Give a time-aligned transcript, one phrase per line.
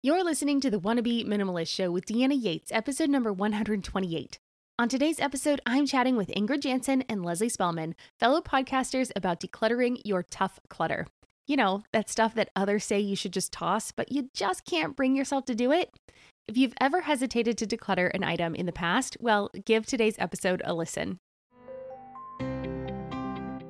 [0.00, 4.38] You're listening to the Wannabe Minimalist Show with Deanna Yates, episode number 128.
[4.78, 10.00] On today's episode, I'm chatting with Ingrid Jansen and Leslie Spellman, fellow podcasters, about decluttering
[10.04, 11.08] your tough clutter.
[11.48, 14.94] You know, that stuff that others say you should just toss, but you just can't
[14.94, 15.90] bring yourself to do it.
[16.46, 20.62] If you've ever hesitated to declutter an item in the past, well, give today's episode
[20.64, 21.18] a listen.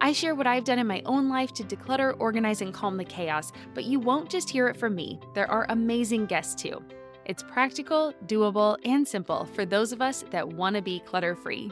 [0.00, 3.04] I share what I've done in my own life to declutter, organize, and calm the
[3.04, 5.20] chaos, but you won't just hear it from me.
[5.34, 6.82] There are amazing guests too.
[7.24, 11.70] It's practical, doable, and simple for those of us that want to be clutter free.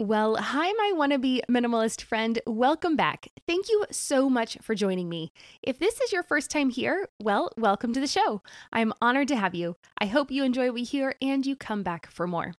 [0.00, 2.40] Well, hi, my wannabe minimalist friend.
[2.46, 3.28] Welcome back.
[3.46, 5.32] Thank you so much for joining me.
[5.62, 8.42] If this is your first time here, well, welcome to the show.
[8.72, 9.76] I'm honored to have you.
[9.98, 12.54] I hope you enjoy what you hear and you come back for more.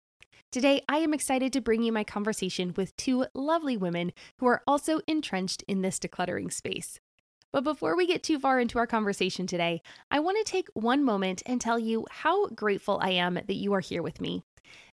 [0.52, 4.62] Today, I am excited to bring you my conversation with two lovely women who are
[4.68, 7.00] also entrenched in this decluttering space.
[7.52, 11.04] But before we get too far into our conversation today, I want to take one
[11.04, 14.44] moment and tell you how grateful I am that you are here with me.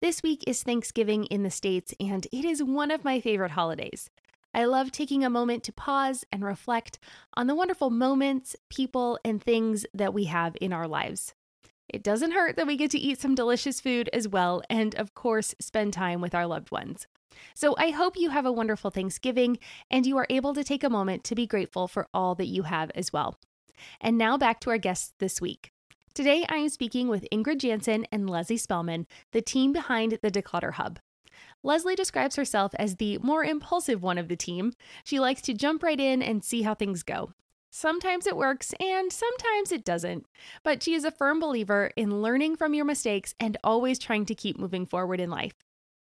[0.00, 4.10] This week is Thanksgiving in the States, and it is one of my favorite holidays.
[4.54, 6.98] I love taking a moment to pause and reflect
[7.34, 11.34] on the wonderful moments, people, and things that we have in our lives.
[11.88, 15.14] It doesn't hurt that we get to eat some delicious food as well, and of
[15.14, 17.06] course, spend time with our loved ones.
[17.54, 19.58] So I hope you have a wonderful Thanksgiving
[19.90, 22.64] and you are able to take a moment to be grateful for all that you
[22.64, 23.38] have as well.
[24.00, 25.70] And now back to our guests this week.
[26.14, 30.72] Today I am speaking with Ingrid Jansen and Leslie Spellman, the team behind the Declutter
[30.72, 30.98] Hub.
[31.62, 34.72] Leslie describes herself as the more impulsive one of the team.
[35.04, 37.32] She likes to jump right in and see how things go.
[37.70, 40.26] Sometimes it works and sometimes it doesn't.
[40.62, 44.34] But she is a firm believer in learning from your mistakes and always trying to
[44.34, 45.54] keep moving forward in life.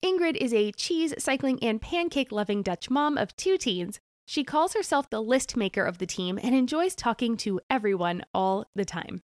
[0.04, 4.00] Ingrid is a cheese, cycling, and pancake loving Dutch mom of two teens.
[4.28, 8.66] She calls herself the list maker of the team and enjoys talking to everyone all
[8.76, 9.22] the time.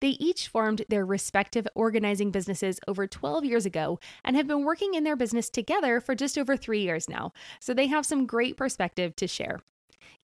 [0.00, 4.94] They each formed their respective organizing businesses over 12 years ago and have been working
[4.94, 8.56] in their business together for just over three years now, so they have some great
[8.56, 9.60] perspective to share.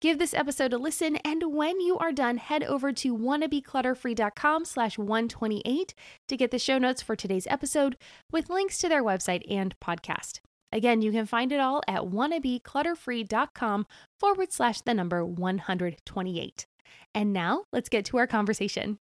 [0.02, 4.98] Give this episode a listen, and when you are done, head over to wannabeclutterfree.com slash
[4.98, 5.94] 128
[6.26, 7.96] to get the show notes for today's episode
[8.32, 10.40] with links to their website and podcast.
[10.72, 13.86] Again, you can find it all at wannabeclutterfree.com
[14.18, 16.66] forward slash the number 128.
[17.14, 18.98] And now let's get to our conversation.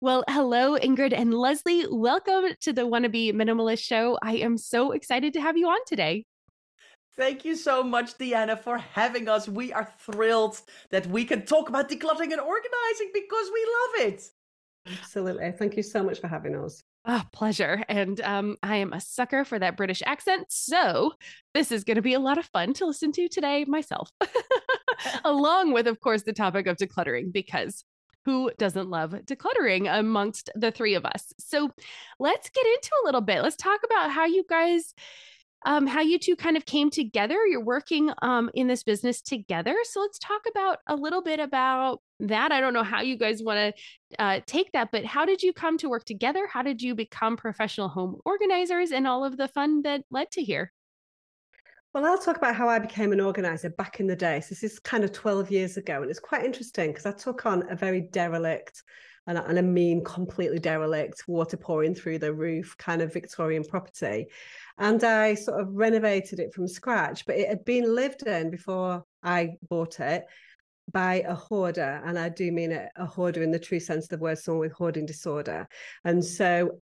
[0.00, 1.84] Well, hello, Ingrid and Leslie.
[1.90, 4.18] Welcome to the Wannabe Minimalist Show.
[4.22, 6.24] I am so excited to have you on today.
[7.16, 9.46] Thank you so much, Deanna, for having us.
[9.46, 14.30] We are thrilled that we can talk about decluttering and organizing because we love it.
[14.86, 15.52] Absolutely.
[15.52, 16.82] Thank you so much for having us.
[17.04, 17.82] Ah, oh, pleasure.
[17.88, 20.46] And um, I am a sucker for that British accent.
[20.48, 21.12] So
[21.52, 24.10] this is going to be a lot of fun to listen to today myself,
[25.24, 27.84] along with, of course, the topic of decluttering, because
[28.24, 31.32] who doesn't love decluttering amongst the three of us?
[31.40, 31.70] So
[32.20, 33.42] let's get into a little bit.
[33.42, 34.94] Let's talk about how you guys
[35.64, 37.46] um, how you two kind of came together.
[37.46, 39.76] You're working um, in this business together.
[39.84, 42.52] So let's talk about a little bit about that.
[42.52, 45.52] I don't know how you guys want to uh, take that, but how did you
[45.52, 46.46] come to work together?
[46.46, 50.42] How did you become professional home organizers and all of the fun that led to
[50.42, 50.72] here?
[51.94, 54.40] Well, I'll talk about how I became an organizer back in the day.
[54.40, 56.00] So this is kind of 12 years ago.
[56.00, 58.82] And it's quite interesting because I took on a very derelict
[59.26, 64.26] and, I mean completely derelict, water pouring through the roof kind of Victorian property.
[64.82, 69.04] And I sort of renovated it from scratch, but it had been lived in before
[69.22, 70.24] I bought it
[70.92, 72.02] by a hoarder.
[72.04, 74.58] And I do mean a, a hoarder in the true sense of the word, someone
[74.62, 75.68] with hoarding disorder.
[76.04, 76.80] And so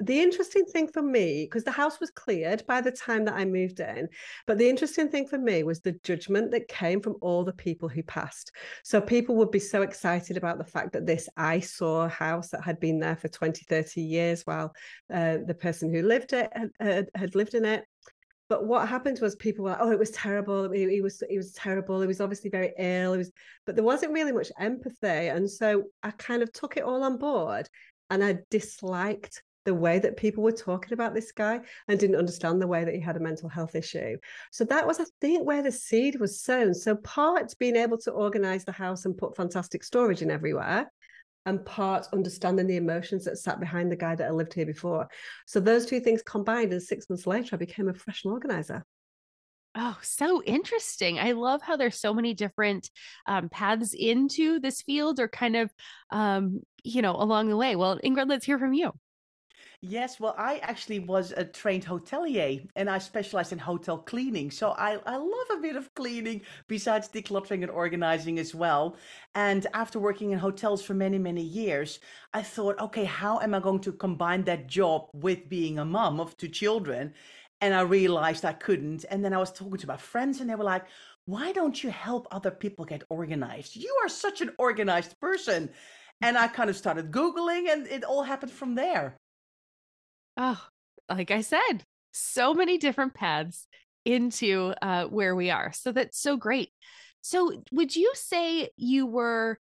[0.00, 3.44] the interesting thing for me, because the house was cleared by the time that I
[3.44, 4.08] moved in,
[4.46, 7.88] but the interesting thing for me was the judgment that came from all the people
[7.88, 8.50] who passed.
[8.82, 12.80] So people would be so excited about the fact that this eyesore house that had
[12.80, 14.74] been there for 20, 30 years while
[15.12, 17.84] uh, the person who lived it had, had, lived in it
[18.50, 20.70] but what happened was people were, oh, it was terrible.
[20.70, 22.00] He, he, was he was terrible.
[22.02, 23.14] He was obviously very ill.
[23.14, 23.32] It was,
[23.64, 27.16] but there wasn't really much empathy, and so I kind of took it all on
[27.16, 27.68] board,
[28.10, 32.60] and I disliked the way that people were talking about this guy and didn't understand
[32.60, 34.16] the way that he had a mental health issue.
[34.52, 36.74] So that was, I think, where the seed was sown.
[36.74, 40.90] So part being able to organize the house and put fantastic storage in everywhere.
[41.46, 45.08] and part understanding the emotions that sat behind the guy that had lived here before.
[45.46, 48.84] So those two things combined, and six months later, I became a professional organizer.
[49.76, 51.18] Oh, so interesting.
[51.18, 52.88] I love how there's so many different
[53.26, 55.70] um, paths into this field or kind of,
[56.10, 57.74] um, you know, along the way.
[57.74, 58.92] Well, Ingrid, let's hear from you.
[59.86, 64.50] Yes, well, I actually was a trained hotelier and I specialized in hotel cleaning.
[64.50, 68.96] So I, I love a bit of cleaning besides decluttering and organizing as well.
[69.34, 71.98] And after working in hotels for many, many years,
[72.32, 76.18] I thought, okay, how am I going to combine that job with being a mom
[76.18, 77.12] of two children?
[77.60, 79.04] And I realized I couldn't.
[79.10, 80.86] And then I was talking to my friends and they were like,
[81.26, 83.76] why don't you help other people get organized?
[83.76, 85.68] You are such an organized person.
[86.22, 89.18] And I kind of started Googling and it all happened from there.
[90.36, 90.60] Oh,
[91.08, 93.66] like I said, so many different paths
[94.04, 95.72] into uh, where we are.
[95.72, 96.70] So that's so great.
[97.20, 99.58] So, would you say you were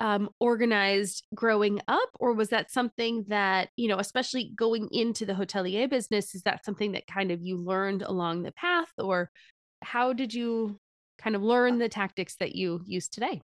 [0.00, 5.32] um, organized growing up, or was that something that, you know, especially going into the
[5.32, 9.30] hotelier business, is that something that kind of you learned along the path, or
[9.82, 10.78] how did you
[11.18, 13.40] kind of learn the tactics that you use today?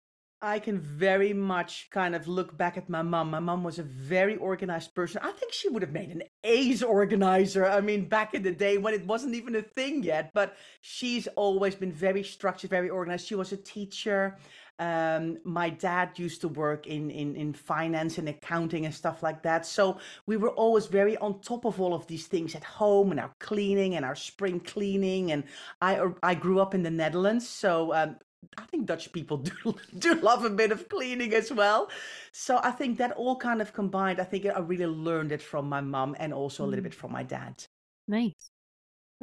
[0.44, 3.31] I can very much kind of look back at my mom.
[3.31, 5.22] My mom was a very organized person.
[5.24, 7.66] I think she would have made an A's organizer.
[7.66, 11.28] I mean, back in the day when it wasn't even a thing yet, but she's
[11.38, 13.25] always been very structured, very organized.
[13.25, 14.38] She was a teacher.
[14.80, 19.44] Um, my dad used to work in, in, in finance and accounting and stuff like
[19.44, 19.66] that.
[19.66, 23.19] So we were always very on top of all of these things at home and
[23.19, 25.31] our cleaning and our spring cleaning.
[25.31, 25.45] And
[25.81, 27.48] I, I grew up in the Netherlands.
[27.48, 28.18] So um,
[28.57, 31.90] I think Dutch people do do love a bit of cleaning as well.
[32.31, 35.68] So I think that all kind of combined, I think I really learned it from
[35.68, 36.90] my mom and also a little mm.
[36.90, 37.63] bit from my dad.
[38.07, 38.52] Nice.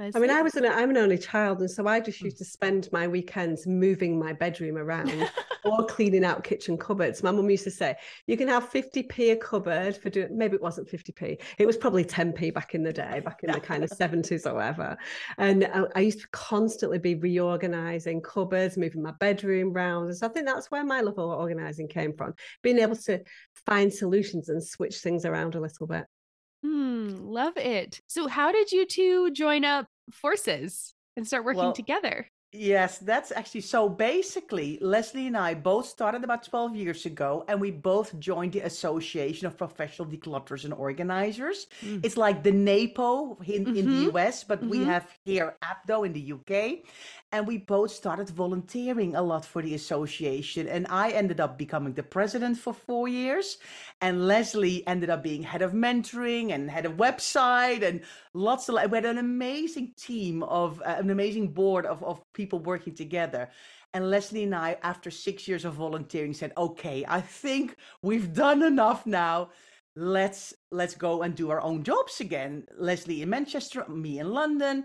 [0.00, 2.24] I, mean, I was an I'm an only child, and so I just mm.
[2.24, 5.12] used to spend my weekends moving my bedroom around
[5.64, 7.22] or cleaning out kitchen cupboards.
[7.22, 10.62] My mum used to say, "You can have 50p a cupboard for doing." Maybe it
[10.62, 13.90] wasn't 50p; it was probably 10p back in the day, back in the kind of
[13.90, 14.96] 70s or whatever.
[15.36, 20.06] And I, I used to constantly be reorganizing cupboards, moving my bedroom around.
[20.06, 23.20] And so I think that's where my love of organizing came from, being able to
[23.66, 26.06] find solutions and switch things around a little bit.
[26.62, 28.00] Hmm, love it.
[28.06, 32.26] So, how did you two join up forces and start working well, together?
[32.52, 37.60] Yes, that's actually so basically, Leslie and I both started about 12 years ago, and
[37.60, 41.68] we both joined the Association of Professional Declutterers and Organizers.
[41.80, 42.04] Mm.
[42.04, 43.76] It's like the NAPO in, mm-hmm.
[43.76, 44.16] in the mm-hmm.
[44.16, 44.70] US, but mm-hmm.
[44.70, 46.84] we have here APDO in the UK
[47.32, 51.92] and we both started volunteering a lot for the association and i ended up becoming
[51.94, 53.58] the president for four years
[54.00, 58.00] and leslie ended up being head of mentoring and head of website and
[58.34, 62.58] lots of we had an amazing team of uh, an amazing board of, of people
[62.58, 63.48] working together
[63.92, 68.62] and Leslie and I, after six years of volunteering, said, "Okay, I think we've done
[68.62, 69.50] enough now.
[69.96, 74.84] Let's let's go and do our own jobs again." Leslie in Manchester, me in London,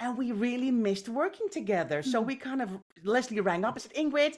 [0.00, 2.02] and we really missed working together.
[2.02, 2.26] So mm-hmm.
[2.26, 2.70] we kind of
[3.02, 4.36] Leslie rang up and said, Ingrid,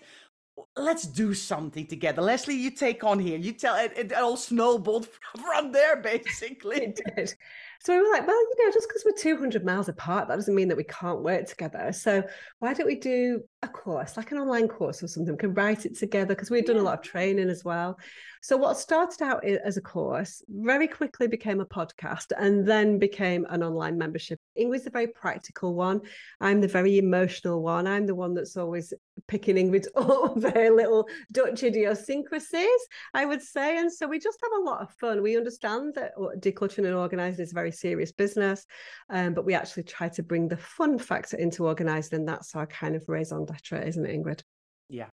[0.76, 2.22] let's do something together.
[2.22, 3.38] Leslie, you take on here.
[3.38, 6.76] You tell it, it all snowballed from there, basically.
[6.76, 7.34] it did.
[7.80, 10.54] So we were like, well, you know, just because we're 200 miles apart, that doesn't
[10.54, 11.92] mean that we can't work together.
[11.92, 12.22] So
[12.58, 15.34] why don't we do a course, like an online course or something?
[15.34, 16.82] We can write it together because we've done yeah.
[16.82, 17.98] a lot of training as well.
[18.46, 23.44] So what started out as a course very quickly became a podcast and then became
[23.50, 24.38] an online membership.
[24.56, 26.00] Ingrid's the very practical one.
[26.40, 27.88] I'm the very emotional one.
[27.88, 28.92] I'm the one that's always
[29.26, 33.78] picking Ingrid's up very little Dutch idiosyncrasies, I would say.
[33.78, 35.22] And so we just have a lot of fun.
[35.22, 38.64] We understand that decluttering and organizing is a very serious business,
[39.10, 42.20] um, but we actually try to bring the fun factor into organizing.
[42.20, 44.42] And that's our kind of raison d'etre, isn't it, Ingrid?
[44.88, 45.08] Yeah,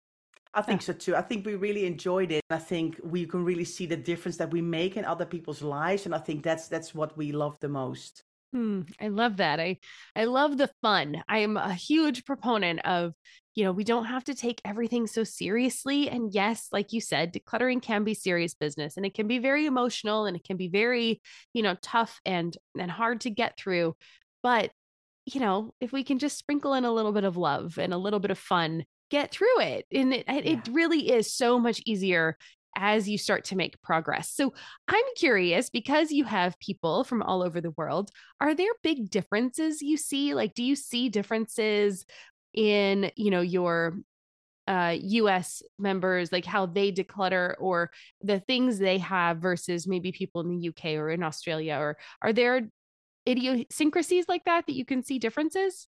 [0.54, 1.16] I think so too.
[1.16, 2.42] I think we really enjoyed it.
[2.50, 6.06] I think we can really see the difference that we make in other people's lives,
[6.06, 8.24] and I think that's that's what we love the most.
[8.54, 9.60] Hmm, I love that.
[9.60, 9.80] I
[10.16, 11.24] I love the fun.
[11.28, 13.14] I am a huge proponent of,
[13.56, 16.08] you know, we don't have to take everything so seriously.
[16.08, 19.66] And yes, like you said, decluttering can be serious business, and it can be very
[19.66, 21.20] emotional, and it can be very,
[21.54, 23.96] you know, tough and and hard to get through.
[24.44, 24.72] But
[25.26, 27.98] you know, if we can just sprinkle in a little bit of love and a
[27.98, 29.86] little bit of fun get through it.
[29.92, 30.40] And it, yeah.
[30.40, 32.38] it really is so much easier
[32.76, 34.32] as you start to make progress.
[34.32, 34.54] So
[34.88, 38.10] I'm curious because you have people from all over the world,
[38.42, 40.34] are there big differences you see?
[40.34, 42.06] Like, do you see differences
[42.54, 43.98] in, you know, your
[44.68, 50.42] uh, US members, like how they declutter or the things they have versus maybe people
[50.42, 51.78] in the UK or in Australia?
[51.80, 52.70] Or are there
[53.28, 55.88] idiosyncrasies like that that you can see differences?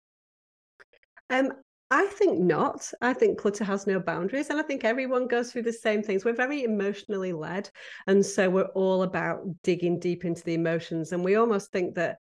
[1.31, 1.53] Um,
[1.91, 2.91] I think not.
[3.03, 4.51] I think clutter has no boundaries.
[4.51, 6.25] And I think everyone goes through the same things.
[6.25, 7.71] We're very emotionally led.
[8.07, 11.13] And so we're all about digging deep into the emotions.
[11.13, 12.19] And we almost think that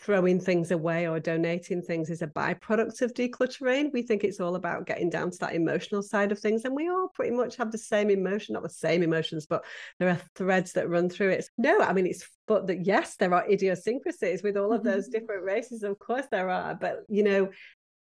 [0.00, 3.92] throwing things away or donating things is a byproduct of decluttering.
[3.92, 6.64] We think it's all about getting down to that emotional side of things.
[6.64, 9.64] And we all pretty much have the same emotion, not the same emotions, but
[9.98, 11.48] there are threads that run through it.
[11.58, 15.18] No, I mean, it's, but that yes, there are idiosyncrasies with all of those mm-hmm.
[15.20, 15.82] different races.
[15.82, 16.74] Of course, there are.
[16.74, 17.50] But, you know,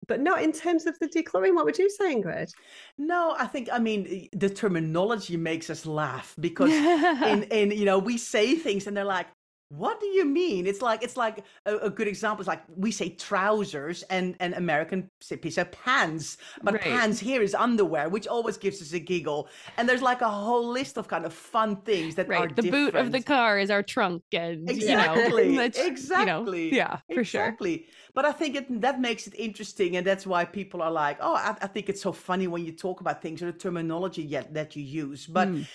[0.06, 1.54] but not in terms of the decluttering.
[1.54, 2.50] What would you say, Ingrid?
[2.96, 7.98] No, I think I mean the terminology makes us laugh because in in you know
[7.98, 9.26] we say things and they're like,
[9.70, 10.66] what do you mean?
[10.66, 14.54] It's like it's like a, a, good example is like we say trousers and and
[14.54, 16.82] American say pants, but right.
[16.82, 19.48] pants here is underwear, which always gives us a giggle.
[19.76, 22.40] And there's like a whole list of kind of fun things that right.
[22.40, 22.92] are the different.
[22.92, 26.96] boot of the car is our trunk, and exactly, you know, exactly, you know, yeah,
[27.12, 27.78] for exactly.
[27.78, 27.86] sure.
[28.14, 31.34] But I think it, that makes it interesting, and that's why people are like, "Oh,
[31.34, 34.54] I, I, think it's so funny when you talk about things or the terminology yet
[34.54, 35.66] that you use." But mm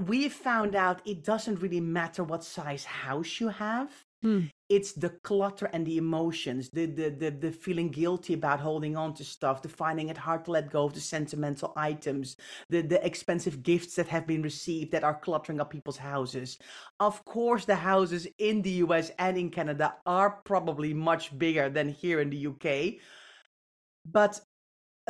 [0.00, 3.90] we found out it doesn't really matter what size house you have.
[4.22, 4.46] Hmm.
[4.68, 9.14] It's the clutter and the emotions, the, the the the feeling guilty about holding on
[9.14, 12.36] to stuff, the finding it hard to let go of the sentimental items,
[12.68, 16.58] the the expensive gifts that have been received that are cluttering up people's houses.
[17.00, 21.88] Of course, the houses in the US and in Canada are probably much bigger than
[21.88, 23.00] here in the UK.
[24.04, 24.38] But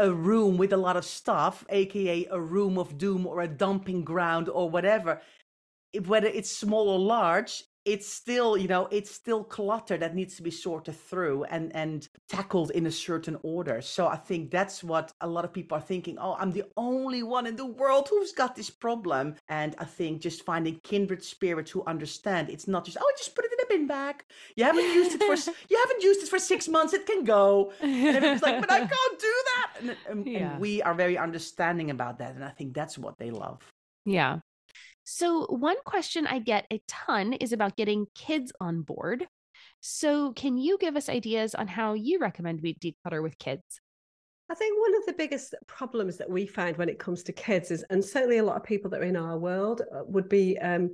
[0.01, 4.03] a room with a lot of stuff, aka a room of doom or a dumping
[4.03, 5.21] ground or whatever,
[6.07, 10.43] whether it's small or large, it's still you know it's still clutter that needs to
[10.43, 13.83] be sorted through and and tackled in a certain order.
[13.83, 17.23] So i think that's what a lot of people are thinking oh i'm the only
[17.23, 19.35] one in the world who's got this problem.
[19.49, 23.45] And i think just finding kindred spirits who understand it's not just oh just put
[23.45, 24.25] it in a bin bag.
[24.57, 25.37] You haven't used it for
[25.71, 26.93] you haven't used it for six months.
[26.95, 27.73] It can go.
[27.81, 29.69] And everyone's like but i can't do that.
[29.81, 30.39] And, and, yeah.
[30.39, 33.61] and we are very understanding about that and i think that's what they love.
[34.05, 34.39] Yeah
[35.13, 39.27] so, one question I get a ton is about getting kids on board.
[39.81, 43.81] So, can you give us ideas on how you recommend we declutter with kids?
[44.49, 47.73] I think one of the biggest problems that we find when it comes to kids
[47.73, 50.57] is, and certainly a lot of people that are in our world uh, would be,
[50.61, 50.93] um,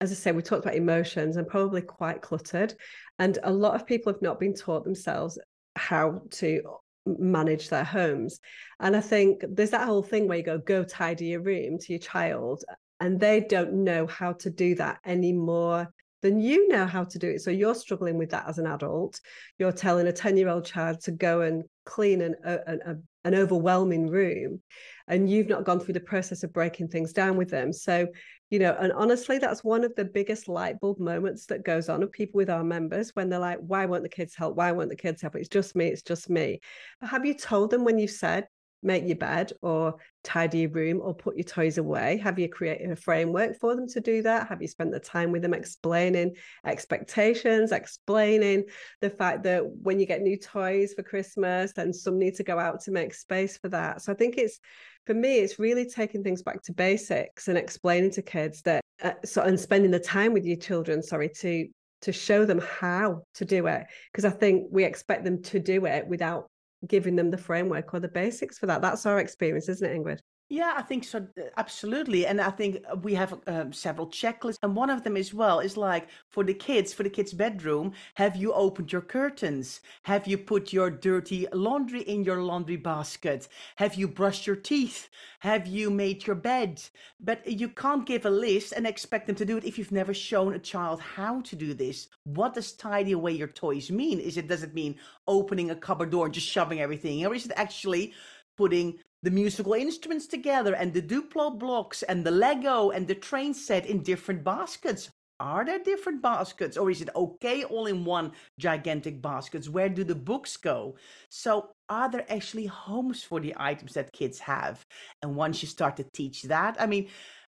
[0.00, 2.72] as I say, we talked about emotions and probably quite cluttered.
[3.18, 5.40] And a lot of people have not been taught themselves
[5.74, 6.62] how to
[7.04, 8.38] manage their homes.
[8.78, 11.92] And I think there's that whole thing where you go, go tidy your room to
[11.92, 12.62] your child
[13.00, 17.28] and they don't know how to do that anymore than you know how to do
[17.28, 17.40] it.
[17.42, 19.20] So you're struggling with that as an adult.
[19.58, 23.34] You're telling a 10 year old child to go and clean uh, an, a, an
[23.34, 24.62] overwhelming room,
[25.08, 27.72] and you've not gone through the process of breaking things down with them.
[27.72, 28.08] So,
[28.50, 32.02] you know, and honestly, that's one of the biggest light bulb moments that goes on
[32.02, 34.56] of people with our members when they're like, why won't the kids help?
[34.56, 35.36] Why won't the kids help?
[35.36, 35.88] It's just me.
[35.88, 36.60] It's just me.
[37.00, 38.46] But have you told them when you said,
[38.86, 42.18] make your bed or tidy your room or put your toys away?
[42.18, 44.48] Have you created a framework for them to do that?
[44.48, 48.64] Have you spent the time with them explaining expectations, explaining
[49.00, 52.58] the fact that when you get new toys for Christmas, then some need to go
[52.58, 54.02] out to make space for that?
[54.02, 54.58] So I think it's
[55.06, 59.12] for me, it's really taking things back to basics and explaining to kids that uh,
[59.24, 61.68] so and spending the time with your children, sorry, to
[62.02, 65.86] to show them how to do it because I think we expect them to do
[65.86, 66.48] it without
[66.88, 68.82] giving them the framework or the basics for that.
[68.82, 70.20] That's our experience, isn't it, Ingrid?
[70.48, 71.26] Yeah, I think so.
[71.36, 72.24] Uh, absolutely.
[72.24, 74.58] And I think uh, we have um, several checklists.
[74.62, 77.92] And one of them as well is like for the kids, for the kids' bedroom,
[78.14, 79.80] have you opened your curtains?
[80.04, 83.48] Have you put your dirty laundry in your laundry basket?
[83.74, 85.08] Have you brushed your teeth?
[85.40, 86.80] Have you made your bed?
[87.18, 90.14] But you can't give a list and expect them to do it if you've never
[90.14, 92.06] shown a child how to do this.
[92.22, 94.20] What does tidy away your toys mean?
[94.20, 94.94] Is it, does it mean
[95.26, 97.26] opening a cupboard door and just shoving everything?
[97.26, 98.14] Or is it actually
[98.56, 103.54] putting the musical instruments together and the Duplo blocks and the Lego and the train
[103.54, 105.10] set in different baskets.
[105.38, 109.68] Are there different baskets or is it okay all in one gigantic baskets?
[109.68, 110.96] Where do the books go?
[111.28, 114.84] So, are there actually homes for the items that kids have?
[115.22, 117.08] And once you start to teach that, I mean,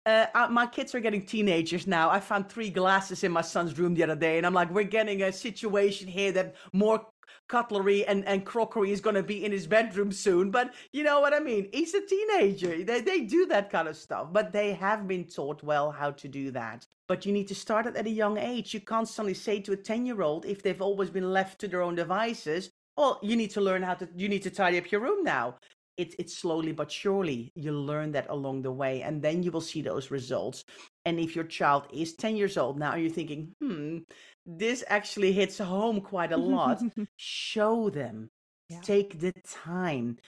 [0.05, 2.11] uh, uh, my kids are getting teenagers now.
[2.11, 4.85] I found three glasses in my son's room the other day, and I'm like, we're
[4.85, 7.07] getting a situation here that more
[7.53, 10.51] cutlery and, and crockery is going to be in his bedroom soon.
[10.51, 11.69] But you know what I mean?
[11.71, 12.83] He's a teenager.
[12.83, 16.29] They, they do that kind of stuff, but they have been taught well how to
[16.29, 16.87] do that.
[17.09, 18.73] But you need to start it at a young age.
[18.73, 21.69] You can't suddenly say to a 10 year old, if they've always been left to
[21.69, 24.91] their own devices, well, you need to learn how to, you need to tidy up
[24.91, 25.57] your room now.
[25.97, 29.61] It's, it's slowly but surely you learn that along the way and then you will
[29.61, 30.65] see those results
[31.05, 33.99] and if your child is 10 years old now you're thinking hmm
[34.47, 36.83] this actually hits home quite a lot.
[37.17, 38.31] Show them.
[38.69, 38.81] Yeah.
[38.83, 40.19] Take the time.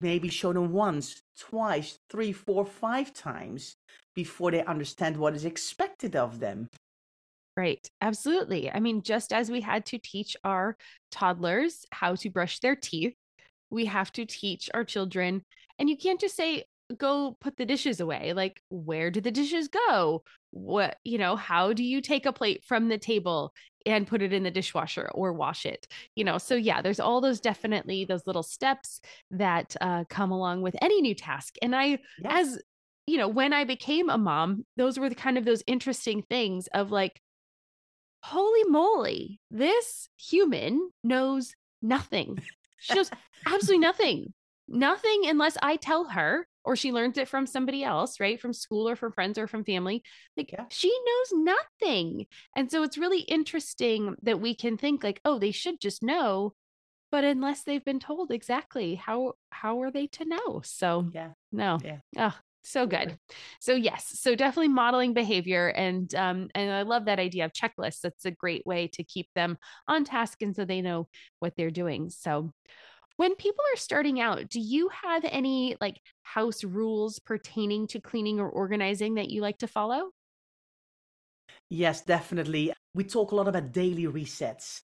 [0.00, 3.76] maybe show them once, twice, three, four, five times
[4.14, 6.68] before they understand what is expected of them.
[7.56, 7.86] Right.
[8.00, 8.70] Absolutely.
[8.70, 10.76] I mean, just as we had to teach our
[11.10, 13.14] toddlers how to brush their teeth,
[13.72, 15.42] we have to teach our children.
[15.78, 16.64] And you can't just say,
[16.98, 18.34] go put the dishes away.
[18.34, 20.22] Like, where do the dishes go?
[20.50, 23.54] What, you know, how do you take a plate from the table
[23.86, 25.86] and put it in the dishwasher or wash it?
[26.14, 29.00] You know, so yeah, there's all those definitely those little steps
[29.30, 31.56] that uh, come along with any new task.
[31.62, 32.38] And I, yeah.
[32.38, 32.60] as
[33.06, 36.68] you know, when I became a mom, those were the kind of those interesting things
[36.68, 37.20] of like,
[38.22, 42.38] holy moly, this human knows nothing.
[42.82, 43.10] She knows
[43.46, 44.34] absolutely nothing.
[44.68, 48.40] Nothing unless I tell her or she learns it from somebody else, right?
[48.40, 50.02] From school or from friends or from family.
[50.36, 50.64] Like yeah.
[50.68, 51.44] she knows
[51.80, 52.26] nothing.
[52.56, 56.54] And so it's really interesting that we can think like, oh, they should just know.
[57.10, 60.62] But unless they've been told exactly how how are they to know?
[60.64, 61.78] So yeah, no.
[61.84, 61.98] Yeah.
[62.16, 63.18] Oh, so good.
[63.60, 68.00] So yes so definitely modeling behavior and um and i love that idea of checklists.
[68.02, 71.08] That's a great way to keep them on task and so they know
[71.40, 72.10] what they're doing.
[72.10, 72.52] So
[73.16, 78.40] when people are starting out do you have any like house rules pertaining to cleaning
[78.40, 80.10] or organizing that you like to follow?
[81.68, 82.72] Yes definitely.
[82.94, 84.82] We talk a lot about daily resets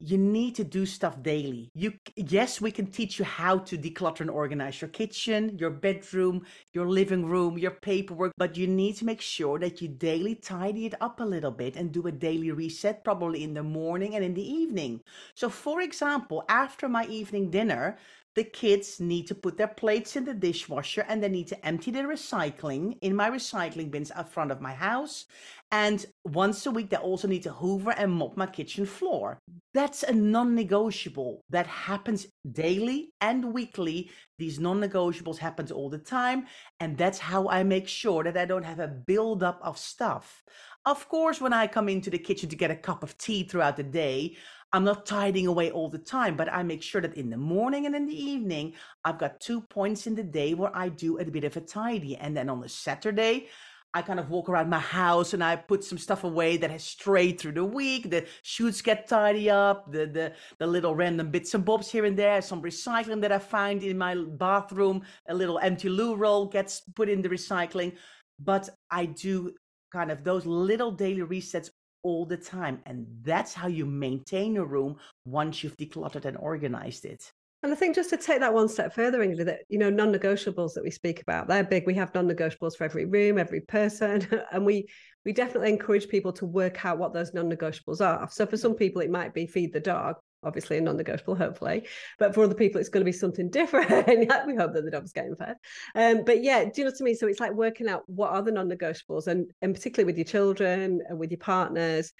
[0.00, 1.70] you need to do stuff daily.
[1.74, 6.46] You yes, we can teach you how to declutter and organize your kitchen, your bedroom,
[6.72, 10.86] your living room, your paperwork, but you need to make sure that you daily tidy
[10.86, 14.24] it up a little bit and do a daily reset probably in the morning and
[14.24, 15.00] in the evening.
[15.34, 17.98] So for example, after my evening dinner,
[18.38, 21.90] the kids need to put their plates in the dishwasher and they need to empty
[21.90, 25.26] the recycling in my recycling bins out front of my house.
[25.72, 29.40] And once a week, they also need to hoover and mop my kitchen floor.
[29.74, 31.42] That's a non negotiable.
[31.50, 34.10] That happens daily and weekly.
[34.38, 36.46] These non negotiables happen all the time.
[36.78, 40.44] And that's how I make sure that I don't have a buildup of stuff.
[40.86, 43.76] Of course, when I come into the kitchen to get a cup of tea throughout
[43.76, 44.36] the day,
[44.72, 47.86] I'm not tidying away all the time, but I make sure that in the morning
[47.86, 51.24] and in the evening, I've got two points in the day where I do a
[51.24, 52.16] bit of a tidy.
[52.16, 53.48] And then on a Saturday,
[53.94, 56.84] I kind of walk around my house and I put some stuff away that has
[56.84, 58.10] strayed through the week.
[58.10, 62.16] The shoots get tidy up, the, the, the little random bits and bobs here and
[62.16, 66.82] there, some recycling that I find in my bathroom, a little empty loo roll gets
[66.94, 67.96] put in the recycling.
[68.38, 69.54] But I do
[69.90, 71.70] kind of those little daily resets
[72.02, 72.80] all the time.
[72.86, 77.32] And that's how you maintain a room once you've decluttered and organized it.
[77.62, 80.74] And I think just to take that one step further, Ingrid, that you know, non-negotiables
[80.74, 81.86] that we speak about, they're big.
[81.86, 84.88] We have non-negotiables for every room, every person, and we
[85.24, 88.28] we definitely encourage people to work out what those non-negotiables are.
[88.30, 91.86] So for some people, it might be feed the dog, obviously a non-negotiable, hopefully.
[92.18, 93.88] But for other people, it's going to be something different.
[94.46, 95.56] we hope that the dog's getting fed.
[95.94, 97.16] Um, but yeah, do you know what I mean?
[97.16, 101.00] So it's like working out what are the non-negotiables, and and particularly with your children
[101.08, 102.12] and with your partners,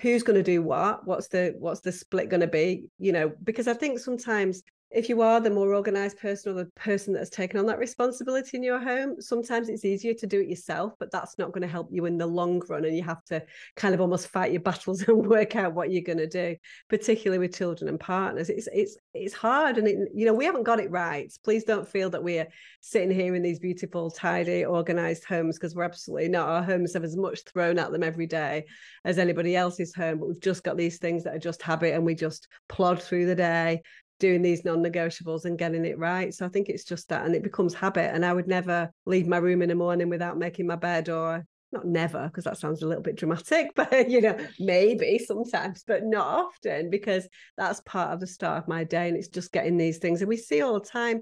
[0.00, 3.30] who's going to do what what's the what's the split going to be you know
[3.44, 4.62] because i think sometimes
[4.94, 7.78] if you are the more organized person or the person that has taken on that
[7.78, 11.62] responsibility in your home, sometimes it's easier to do it yourself, but that's not going
[11.62, 12.84] to help you in the long run.
[12.84, 13.42] And you have to
[13.76, 16.56] kind of almost fight your battles and work out what you're going to do,
[16.88, 18.50] particularly with children and partners.
[18.50, 21.32] It's it's it's hard, and it, you know we haven't got it right.
[21.42, 22.48] Please don't feel that we're
[22.80, 26.48] sitting here in these beautiful, tidy, organized homes because we're absolutely not.
[26.48, 28.66] Our homes have as much thrown at them every day
[29.04, 32.04] as anybody else's home, but we've just got these things that are just habit, and
[32.04, 33.82] we just plod through the day
[34.22, 36.32] doing these non-negotiables and getting it right.
[36.32, 38.14] So I think it's just that, and it becomes habit.
[38.14, 41.44] And I would never leave my room in the morning without making my bed, or
[41.72, 46.04] not never, because that sounds a little bit dramatic, but you know, maybe sometimes, but
[46.04, 49.76] not often, because that's part of the start of my day, and it's just getting
[49.76, 50.20] these things.
[50.20, 51.20] And we see all the time,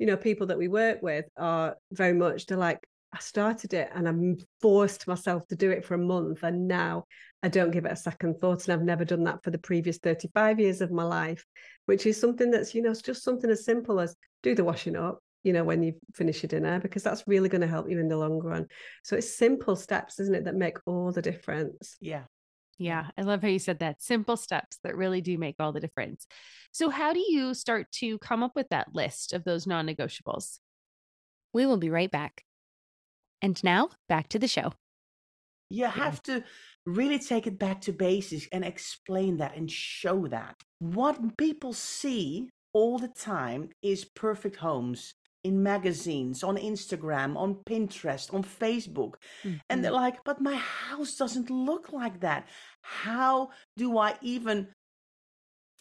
[0.00, 2.80] you know, people that we work with are very much they're like,
[3.12, 6.42] I started it and I'm forced myself to do it for a month.
[6.42, 7.06] And now
[7.42, 8.64] I don't give it a second thought.
[8.64, 11.44] And I've never done that for the previous 35 years of my life,
[11.86, 14.96] which is something that's, you know, it's just something as simple as do the washing
[14.96, 17.98] up, you know, when you finish your dinner, because that's really going to help you
[17.98, 18.66] in the long run.
[19.02, 21.96] So it's simple steps, isn't it, that make all the difference.
[22.00, 22.24] Yeah.
[22.78, 24.00] Yeah, I love how you said that.
[24.00, 26.26] Simple steps that really do make all the difference.
[26.72, 30.60] So, how do you start to come up with that list of those non negotiables?
[31.52, 32.42] We will be right back.
[33.42, 34.72] And now back to the show.
[35.68, 36.42] You have to
[36.84, 40.56] really take it back to basics and explain that and show that.
[40.80, 48.32] What people see all the time is perfect homes in magazines, on Instagram, on Pinterest,
[48.34, 49.14] on Facebook.
[49.42, 49.54] Mm-hmm.
[49.68, 50.02] And they're mm-hmm.
[50.02, 52.46] like, but my house doesn't look like that.
[52.82, 54.68] How do I even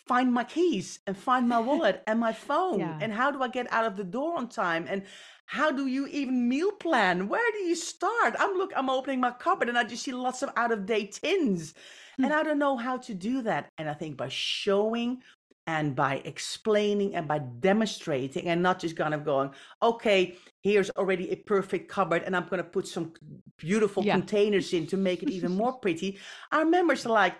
[0.08, 2.80] find my keys and find my wallet and my phone?
[2.80, 2.98] Yeah.
[3.02, 4.86] And how do I get out of the door on time?
[4.90, 5.04] And
[5.50, 7.28] how do you even meal plan?
[7.28, 8.36] Where do you start?
[8.38, 11.20] I'm look, I'm opening my cupboard and I just see lots of out of date
[11.24, 11.74] tins.
[12.18, 12.26] Hmm.
[12.26, 13.68] And I don't know how to do that.
[13.80, 15.24] And I think by showing
[15.66, 19.50] and by explaining and by demonstrating and not just kind of going,
[19.82, 23.14] okay, here's already a perfect cupboard and I'm going to put some
[23.58, 24.18] beautiful Yeah.
[24.18, 26.20] containers in to make it even more pretty.
[26.52, 27.34] Our members are like,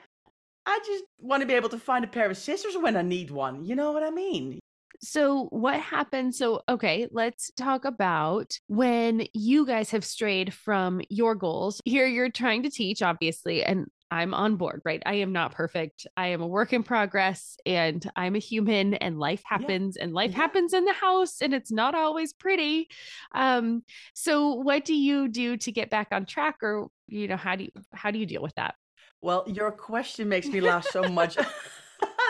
[0.66, 3.30] I just want to be able to find a pair of scissors when I need
[3.30, 3.66] one.
[3.66, 4.59] You know what I mean?
[5.02, 6.36] So, what happened?
[6.36, 11.80] So, okay, let's talk about when you guys have strayed from your goals.
[11.86, 15.02] Here, you're trying to teach, obviously, and I'm on board, right?
[15.06, 16.06] I am not perfect.
[16.18, 19.58] I am a work in progress and I'm a human and life Yeah.
[19.60, 20.38] happens and life Yeah.
[20.38, 22.90] happens in the house and it's not always pretty.
[23.34, 23.84] Um,
[24.16, 27.66] so what do you do to get back on track or you know, how do
[27.66, 28.76] you how do you deal with that?
[29.22, 31.38] Well, your question makes me laugh so much,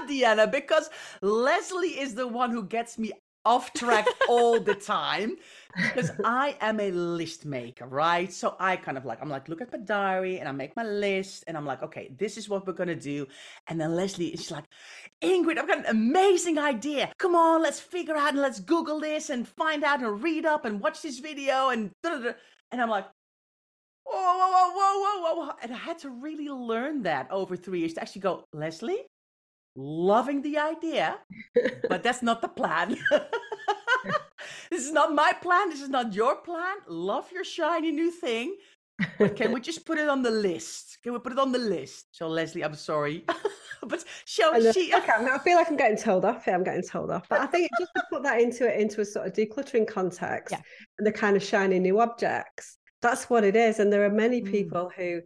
[0.08, 0.90] Deanna, because
[1.22, 3.12] Leslie is the one who gets me
[3.46, 5.38] off track all the time
[5.76, 8.32] because I am a list maker, right?
[8.32, 10.84] So I kind of like, I'm like, look at my diary and I make my
[10.84, 13.28] list and I'm like, okay, this is what we're going to do.
[13.68, 14.66] And then Leslie is like,
[15.22, 17.12] Ingrid, I've got an amazing idea.
[17.18, 20.66] Come on, let's figure out and let's Google this and find out and read up
[20.66, 22.32] and watch this video and da, da, da.
[22.72, 23.06] And I'm like,
[24.06, 25.54] whoa, whoa, whoa, whoa, whoa, whoa.
[25.62, 29.06] And I had to really learn that over three years to actually go, Leslie,
[29.80, 31.18] loving the idea,
[31.90, 32.98] but that's not the plan.
[34.70, 35.70] this is not my plan.
[35.70, 36.78] This is not your plan.
[36.88, 38.56] Love your shiny new thing.
[39.18, 40.98] But can we just put it on the list?
[41.04, 42.08] Can we put it on the list?
[42.12, 43.24] So, Leslie, I'm sorry.
[43.88, 44.72] but so I know.
[44.74, 44.94] she.
[44.94, 46.54] Okay, I feel like I'm getting told off here.
[46.54, 49.06] I'm getting told off, but I think just to put that into it into a
[49.06, 50.62] sort of decluttering context, Yeah.
[50.98, 52.78] and the kind of shiny new objects.
[53.02, 54.52] That's what it is, and there are many Mm.
[54.52, 55.22] people who uh,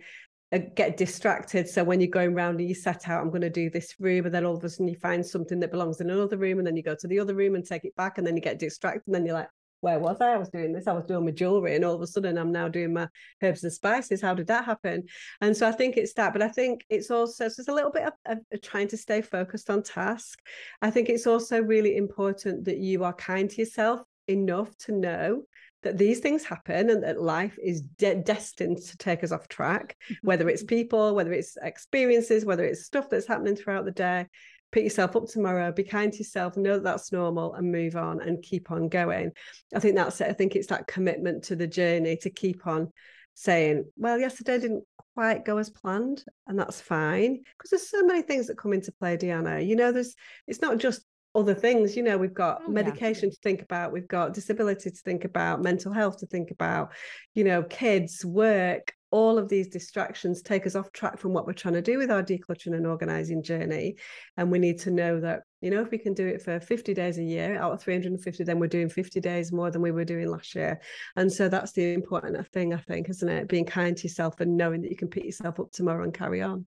[0.54, 1.68] Uh, get distracted.
[1.68, 4.26] So when you're going around and you set out, I'm going to do this room,
[4.26, 6.68] and then all of a sudden you find something that belongs in another room, and
[6.68, 8.60] then you go to the other room and take it back, and then you get
[8.60, 9.50] distracted, and then you're like,
[9.82, 10.34] where was I?
[10.34, 10.88] I was doing this.
[10.88, 13.10] I was doing my jewelry, and all of a sudden I'm now doing my
[13.42, 14.22] herbs and spices.
[14.22, 15.04] How did that happen?
[15.42, 17.92] And so I think it's that, but I think it's also so it's a little
[17.92, 20.40] bit of, of trying to stay focused on task.
[20.82, 25.44] I think it's also really important that you are kind to yourself enough to know
[25.84, 29.98] that these things happen and that life is de- destined to take us off track,
[30.06, 30.28] mm-hmm.
[30.28, 34.28] whether it's people, whether it's experiences, whether it's stuff that's happening throughout the day.
[34.72, 38.22] Pick yourself up tomorrow, be kind to yourself, know that that's normal and move on
[38.22, 39.32] and keep on going.
[39.76, 40.30] I think that's it.
[40.30, 42.92] I think it's that commitment to the journey to keep on
[43.36, 47.44] saying, well, yesterday didn't quite go as planned, and that's fine.
[47.58, 49.66] Because there's so many things that come into play, Deanna.
[49.66, 50.16] You know, there's
[50.48, 52.74] it's not just other things, you know, we've got Oh, yeah.
[52.74, 56.92] medication to think about, we've got disability to think about, mental health to think about,
[57.34, 61.54] you know, kids, work, all of these distractions take us off track from what we're
[61.54, 63.96] trying to do with our decluttering and organizing journey.
[64.38, 66.96] And we need to know that, you know, if we can do it for 50
[66.96, 70.04] days a year out of 350, then we're doing 50 days more than we were
[70.04, 70.82] doing last year.
[71.16, 73.48] And so that's the important thing, I think, isn't it?
[73.48, 76.42] Being kind to yourself and knowing that you can pick yourself up tomorrow and carry
[76.42, 76.66] on.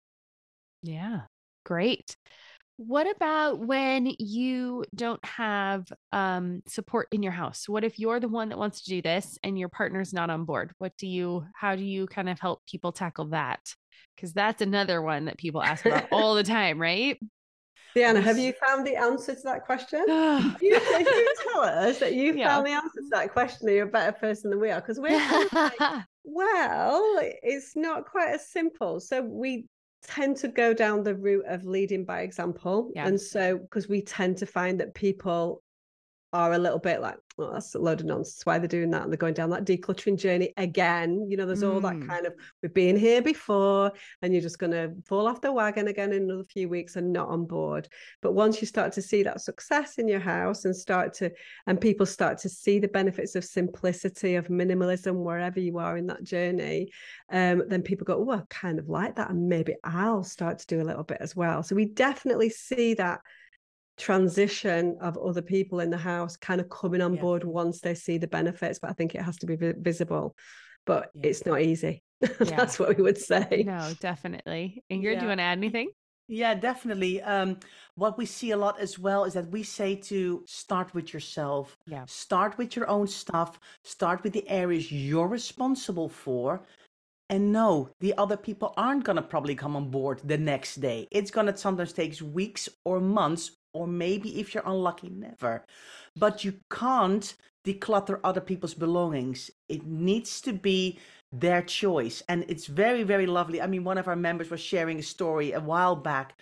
[0.82, 1.22] Yeah,
[1.64, 2.18] great.
[2.78, 7.70] What about when you don't have um, support in your house?
[7.70, 10.46] What if you're the one that wants to do this and your partner's not on
[10.46, 10.74] board?
[10.80, 13.60] What do you, how do you kind of help people tackle that?
[14.16, 17.20] Because that's another one that people ask about all the time, right?
[17.96, 20.04] Deanna, have you found the answer to that question?
[20.08, 22.56] If you, if you tell us that you Yeah.
[22.56, 24.82] found the answer to that question, you're a better person than we are.
[24.82, 29.00] Because we're kind of like, well, it's not quite as simple.
[29.00, 29.68] So we
[30.04, 32.92] tend to go down the route of leading by example.
[32.94, 33.08] Yeah.
[33.08, 35.63] And so, because we tend to find that people
[36.34, 38.42] are a little bit like, oh, that's a load of nonsense.
[38.44, 39.04] Why they're doing that?
[39.04, 41.28] And they're going down that decluttering journey again.
[41.30, 42.08] You know, there's all that Mm.
[42.08, 43.92] kind of, we've been here before,
[44.22, 47.14] and you're just going to fall off the wagon again in another few weeks and
[47.14, 47.88] not on board.
[48.22, 51.32] But once you start to see that success in your house and start to,
[51.68, 56.08] and people start to see the benefits of simplicity, of minimalism, wherever you are in
[56.08, 56.90] that journey,
[57.32, 59.30] um, then people go, oh, I kind of like that.
[59.30, 61.62] And maybe I'll start to do a little bit as well.
[61.62, 63.22] So we definitely see that
[63.98, 67.22] transition of other people in the house kind of coming on Yeah.
[67.22, 68.80] board once they see the benefits.
[68.80, 70.36] But I think it has to be visible.
[70.86, 71.30] But Yeah.
[71.30, 72.04] it's not easy.
[72.40, 73.64] That's what we would say.
[73.66, 74.84] No, definitely.
[74.92, 75.90] Ingrid, do you want to add anything?
[76.30, 77.22] Yeah, definitely.
[77.22, 77.60] Um,
[77.96, 81.78] what we see a lot as well is that we say to start with yourself.
[81.86, 82.06] Yeah.
[82.08, 83.60] Start with your own stuff.
[83.84, 86.66] Start with the areas you're responsible for.
[87.30, 91.08] And no, the other people aren't going to probably come on board the next day.
[91.12, 95.66] It's going to sometimes take weeks or months, or maybe if you're unlucky, never.
[96.16, 97.34] But you can't
[97.66, 99.50] declutter other people's belongings.
[99.70, 101.00] It needs to be
[101.32, 102.22] their choice.
[102.30, 103.62] And it's very, very lovely.
[103.62, 106.36] I mean, one of our members was sharing a story a while back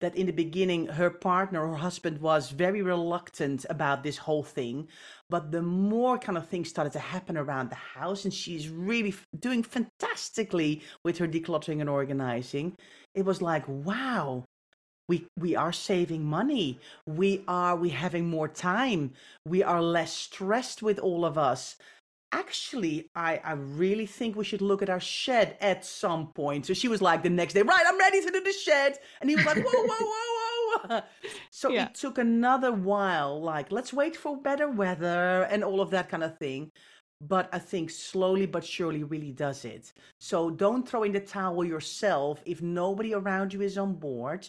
[0.00, 4.86] that in the beginning her partner her husband was very reluctant about this whole thing
[5.30, 9.14] but the more kind of things started to happen around the house and she's really
[9.38, 12.76] doing fantastically with her decluttering and organizing
[13.14, 14.44] it was like wow
[15.08, 16.78] we we are saving money.
[17.06, 19.12] We are we having more time.
[19.44, 21.76] We are less stressed with all of us.
[22.32, 26.66] Actually I, I really think we should look at our shed at some point.
[26.66, 28.98] So she was like the next day right i'm ready to do the shed.
[29.20, 31.02] And he was like whoa whoa whoa whoa.
[31.50, 31.86] So yeah.
[31.86, 36.24] it took another while like let's wait for better weather and all of that kind
[36.24, 36.72] of thing.
[37.20, 39.92] But i think slowly but surely really does it.
[40.20, 44.48] So don't throw in the towel yourself if nobody around you is on board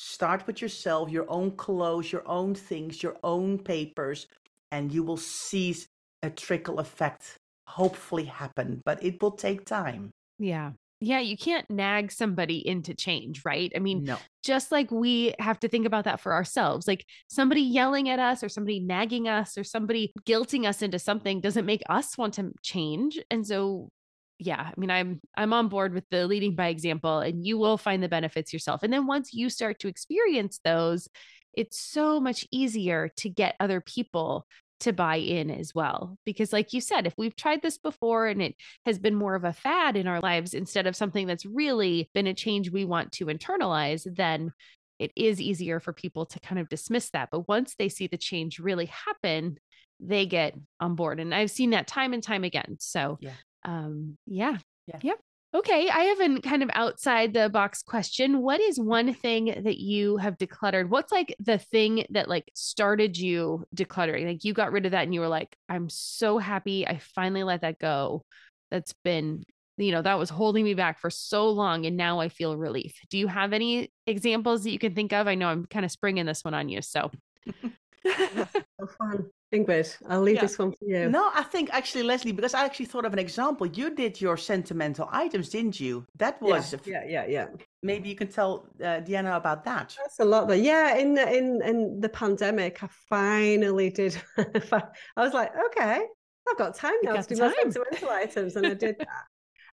[0.00, 4.28] start with yourself your own clothes your own things your own papers
[4.70, 5.74] and you will see
[6.22, 10.10] a trickle effect hopefully happen, but it will take time.
[10.38, 10.72] Yeah.
[11.00, 13.70] Yeah, you can't nag somebody into change, right?
[13.76, 14.16] I mean, no.
[14.42, 16.88] just like we have to think about that for ourselves.
[16.88, 21.40] Like somebody yelling at us or somebody nagging us or somebody guilting us into something
[21.40, 23.20] doesn't make us want to change.
[23.30, 23.90] And so
[24.38, 27.78] yeah, I mean I'm I'm on board with the leading by example and you will
[27.78, 28.82] find the benefits yourself.
[28.82, 31.08] And then once you start to experience those,
[31.54, 34.46] it's so much easier to get other people
[34.80, 36.16] to buy in as well.
[36.24, 38.54] Because, like you said, if we've tried this before and it
[38.86, 42.26] has been more of a fad in our lives instead of something that's really been
[42.26, 44.52] a change we want to internalize, then
[44.98, 47.28] it is easier for people to kind of dismiss that.
[47.30, 49.58] But once they see the change really happen,
[50.00, 51.18] they get on board.
[51.18, 52.76] And I've seen that time and time again.
[52.78, 53.32] So, yeah.
[53.68, 54.56] Um, yeah.
[54.86, 54.98] Yeah.
[55.02, 55.18] Yep.
[55.54, 58.42] Okay, I have a kind of outside the box question.
[58.42, 60.88] What is one thing that you have decluttered?
[60.88, 64.26] What's like the thing that like started you decluttering?
[64.26, 67.44] Like you got rid of that and you were like, I'm so happy I finally
[67.44, 68.24] let that go.
[68.70, 69.44] That's been,
[69.78, 72.94] you know, that was holding me back for so long and now I feel relief.
[73.08, 75.26] Do you have any examples that you can think of?
[75.26, 77.10] I know I'm kind of springing this one on you, so.
[78.04, 79.30] so fun.
[79.52, 80.42] Ingrid, I'll leave yeah.
[80.42, 81.08] this one for you.
[81.08, 83.66] No, I think actually, Leslie, because I actually thought of an example.
[83.66, 86.04] You did your sentimental items, didn't you?
[86.16, 87.26] That was yeah, yeah, yeah.
[87.28, 87.46] yeah.
[87.82, 89.96] Maybe you can tell uh, Deanna about that.
[89.98, 90.48] That's a lot.
[90.48, 94.20] But yeah, in in in the pandemic, I finally did.
[94.36, 94.82] I
[95.16, 96.02] was like, okay,
[96.48, 97.50] I've got time now to do time.
[97.50, 99.24] my sentimental items, and I did that.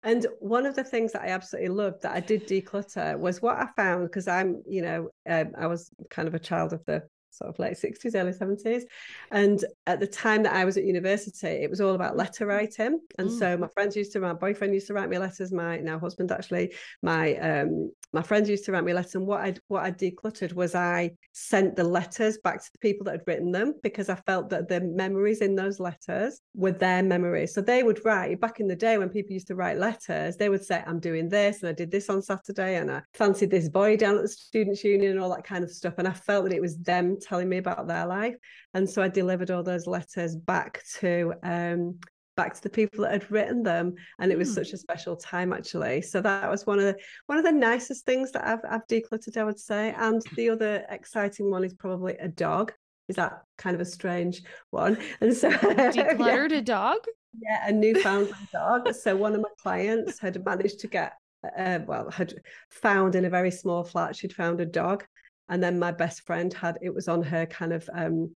[0.05, 3.57] And one of the things that I absolutely loved that I did declutter was what
[3.57, 7.03] I found because I'm, you know, um, I was kind of a child of the
[7.35, 8.83] sort of late 60s, early 70s.
[9.31, 13.01] And at the time that I was at university, it was all about letter writing.
[13.19, 13.39] And mm.
[13.39, 16.33] so my friends used to, my boyfriend used to write me letters, my now husband
[16.33, 19.17] actually, my um my friends used to write me letters.
[19.17, 23.05] And what I what I decluttered was I sent the letters back to the people
[23.05, 27.03] that had written them because I felt that the memories in those letters were their
[27.03, 27.53] memories.
[27.53, 30.49] So they would write back in the day when people used to write letters, they
[30.49, 33.69] would say, I'm doing this and I did this on Saturday and I fancied this
[33.69, 35.95] boy down at the students union and all that kind of stuff.
[35.99, 38.35] And I felt that it was them telling me about their life.
[38.75, 41.99] And so I delivered all those letters back to um,
[42.37, 43.95] back to the people that had written them.
[44.19, 44.55] And it was mm.
[44.55, 46.03] such a special time actually.
[46.03, 49.37] So that was one of the one of the nicest things that I've, I've decluttered
[49.37, 49.95] I would say.
[49.97, 52.73] And the other exciting one is probably a dog.
[53.09, 54.99] Is that kind of a strange one?
[55.21, 56.59] And so decluttered yeah.
[56.59, 56.99] a dog?
[57.41, 58.95] Yeah a newfoundland dog.
[58.95, 61.15] So one of my clients had managed to get
[61.59, 62.35] uh, well had
[62.71, 65.05] found in a very small flat she'd found a dog
[65.49, 68.35] and then my best friend had it was on her kind of um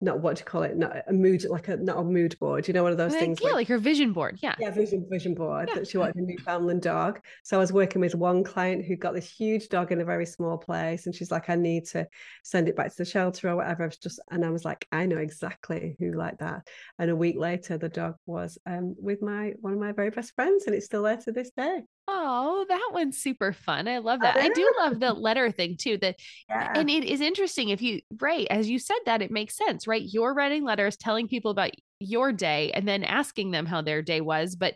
[0.00, 2.74] not what to call it, not a mood, like a not a mood board, you
[2.74, 3.38] know, one of those like, things.
[3.40, 4.38] Yeah, like, like, her vision board.
[4.40, 4.54] Yeah.
[4.58, 5.74] Yeah, vision vision board yeah.
[5.74, 7.20] that she wanted a Newfoundland dog.
[7.42, 10.26] So I was working with one client who got this huge dog in a very
[10.26, 12.06] small place, and she's like, I need to
[12.44, 13.82] send it back to the shelter or whatever.
[13.82, 16.68] I was just, and I was like, I know exactly who like that.
[16.98, 20.32] And a week later, the dog was um, with my one of my very best
[20.36, 21.82] friends, and it's still there to this day.
[22.10, 23.86] Oh, that one's super fun.
[23.86, 24.38] I love that.
[24.38, 25.98] I do love the letter thing too.
[25.98, 26.16] That
[26.48, 26.72] yeah.
[26.74, 30.02] and it is interesting if you right, as you said that, it makes sense, right?
[30.02, 34.22] You're writing letters telling people about your day and then asking them how their day
[34.22, 34.74] was, but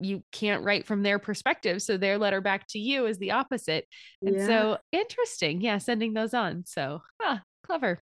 [0.00, 1.80] you can't write from their perspective.
[1.82, 3.86] So their letter back to you is the opposite.
[4.20, 4.46] And yeah.
[4.46, 5.60] so interesting.
[5.60, 6.64] Yeah, sending those on.
[6.66, 8.02] So ah, clever.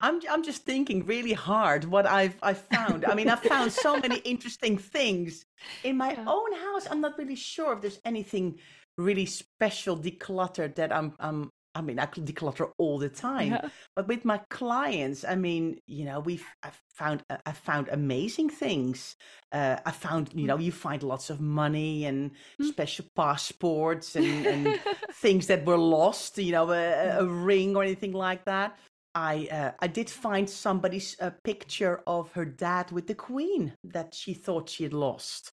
[0.00, 3.04] I'm I'm just thinking really hard what I've I've found.
[3.04, 5.44] I mean, I've found so many interesting things
[5.84, 6.24] in my yeah.
[6.26, 6.86] own house.
[6.90, 8.58] I'm not really sure if there's anything
[8.96, 13.68] really special decluttered that I'm I'm I mean, I declutter all the time, yeah.
[13.94, 18.50] but with my clients, I mean, you know, we've I've found uh, I found amazing
[18.50, 19.14] things.
[19.52, 20.64] Uh, I found, you know, mm.
[20.64, 22.64] you find lots of money and mm.
[22.66, 24.80] special passports and, and
[25.12, 26.38] things that were lost.
[26.38, 28.76] You know, a, a ring or anything like that.
[29.14, 34.14] I uh, I did find somebody's uh, picture of her dad with the queen that
[34.14, 35.50] she thought she had lost,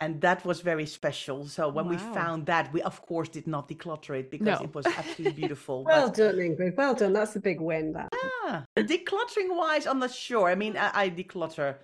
[0.00, 1.46] and that was very special.
[1.46, 4.64] So when we found that, we of course did not declutter it because No.
[4.64, 5.84] it was absolutely beautiful.
[5.84, 6.76] Well but done, Ingrid.
[6.76, 7.12] Well done.
[7.12, 7.92] That's a big win.
[7.92, 8.08] That.
[8.46, 10.48] yeah, decluttering wise, I'm not sure.
[10.48, 11.76] I mean, I, I declutter,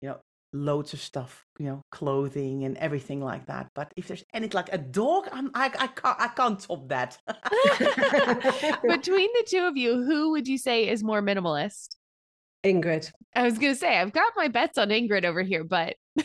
[0.00, 0.20] you know,
[0.52, 3.68] loads of stuff, you know, clothing and everything like that.
[3.74, 7.18] But if there's any like a dog, I'm, I I can't I can't top that.
[8.82, 11.96] Between the two of you, who would you say is more minimalist?
[12.64, 13.12] Ingrid.
[13.34, 15.96] I was gonna say I've got my bets on Ingrid over here, but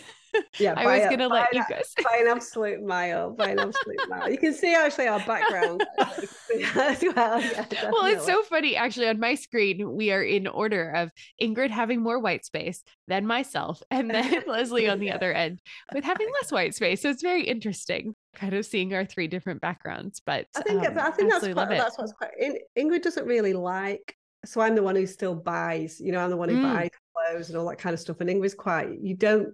[0.59, 1.93] Yeah, I was a- gonna let you guys.
[2.03, 3.31] by an absolute mile.
[3.31, 4.29] By an absolute mile.
[4.31, 7.41] You can see actually our background as well.
[7.41, 8.75] Yeah, Well, it's so funny.
[8.75, 13.25] Actually, on my screen, we are in order of Ingrid having more white space than
[13.25, 15.15] myself, and then Leslie on the Yeah.
[15.15, 15.61] other end
[15.93, 17.01] with having less white space.
[17.01, 20.21] So it's very interesting, kind of seeing our three different backgrounds.
[20.25, 22.31] But I think um, I think that's quite, that's what's quite.
[22.39, 24.15] In, Ingrid doesn't really like.
[24.45, 25.99] So I'm the one who still buys.
[25.99, 26.73] You know, I'm the one who Mm.
[26.73, 28.21] buys clothes and all that kind of stuff.
[28.21, 28.99] And Ingrid's quite.
[28.99, 29.49] You don't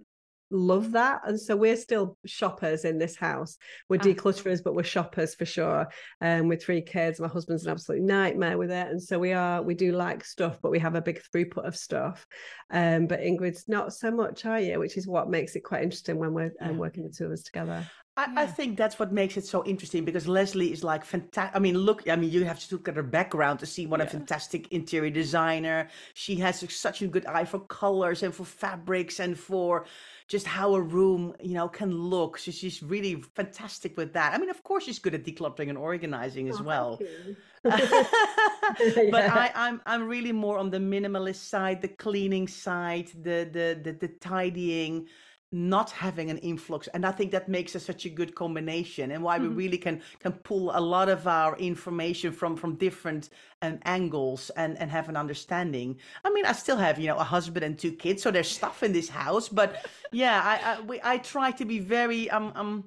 [0.50, 3.56] love that, and so we're still shoppers in this house.
[3.88, 4.04] We're Ah.
[4.04, 5.88] declutterers, but we're shoppers for sure.
[6.20, 9.62] Um, with three kids, my husband's an absolute nightmare with it, and so we are.
[9.62, 12.26] We do like stuff, but we have a big throughput of stuff.
[12.70, 14.78] Um, but Ingrid's not so much, are you?
[14.78, 17.42] Which is what makes it quite interesting when we're um, working the two of us
[17.42, 17.86] together.
[18.18, 21.54] I, I think that's what makes it so interesting because Leslie is like fantastic.
[21.54, 24.00] I mean, look, I mean, you have to look at her background to see what
[24.00, 25.88] a fantastic interior designer.
[26.14, 29.86] She has such a good eye for colors and for fabrics and for
[30.26, 32.38] just how a room, you know, can look.
[32.38, 34.34] So she's really fantastic with that.
[34.34, 37.00] I mean, of course, she's good at decluttering and organizing as Oh, well.
[37.62, 39.34] but Yeah.
[39.34, 43.92] I, I'm I'm really more on the minimalist side, the cleaning side, the the the,
[43.92, 45.06] the tidying,
[45.50, 49.22] not having an influx, and I think that makes us such a good combination, and
[49.22, 49.46] why Mhm.
[49.48, 53.30] we really can can pull a lot of our information from from different
[53.62, 55.96] um, angles and and have an understanding.
[56.24, 58.82] I mean, I still have you know a husband and two kids, so there's stuff
[58.82, 59.76] in this house, but
[60.10, 62.84] yeah, I I, we, I try to be very um um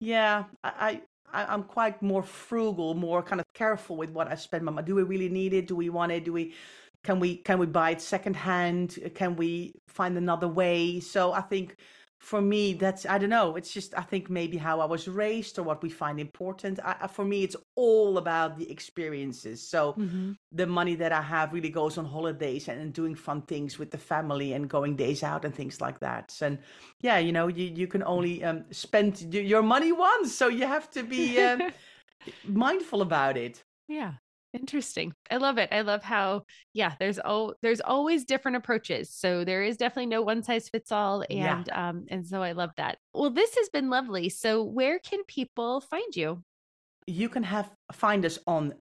[0.00, 0.72] yeah I.
[0.90, 4.72] I I- I'm quite more frugal, more kind of careful with what I spend my
[4.72, 4.84] money.
[4.84, 5.68] Do we really need it?
[5.68, 6.24] Do we want it?
[6.24, 6.54] Do we
[7.02, 8.98] can we can we buy it secondhand?
[9.14, 11.00] Can we find another way?
[11.00, 11.76] So I think
[12.18, 13.56] for me that's I don't know.
[13.56, 16.78] It's just I think maybe how I was raised or what we find important.
[16.84, 19.66] I, for me, it's all about the experiences.
[19.66, 20.36] So Mhm.
[20.52, 23.90] the money that I have really goes on holidays and, and doing fun things with
[23.92, 26.36] the family and going days out and things like that.
[26.42, 26.58] And
[27.00, 30.90] yeah, you know, you, you can only um, spend your money once, so you have
[30.90, 31.62] to be um,
[32.44, 33.62] mindful about it.
[33.88, 34.14] Yeah.
[34.52, 35.12] Interesting.
[35.30, 35.68] I love it.
[35.72, 39.10] I love how yeah, there's oh there's always different approaches.
[39.14, 41.58] So there is definitely no one size fits all Yeah.
[41.58, 42.98] and um and so I love that.
[43.14, 44.28] Well, this has been lovely.
[44.28, 46.42] So where can people find you?
[47.06, 48.74] You can have find us on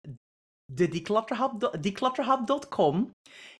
[0.71, 3.11] the declutterhub declutterhub.com.